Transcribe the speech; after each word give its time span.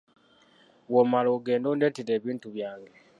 Bw’omala, 0.87 1.29
ogende 1.37 1.67
ondeetere 1.73 2.11
ebintu 2.19 2.47
byange. 2.55 2.91